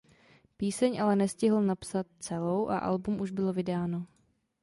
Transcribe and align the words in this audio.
Píseň 0.57 0.99
ale 1.01 1.15
nestihl 1.15 1.61
napsat 1.61 2.07
celou 2.19 2.67
a 2.67 2.77
album 2.79 3.21
už 3.21 3.31
bylo 3.31 3.53
vydáno. 3.53 4.05